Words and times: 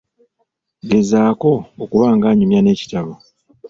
Gezaako 0.89 1.51
okuba 1.83 2.07
ng'anyumya 2.15 2.59
n'ekitabo. 2.63 3.11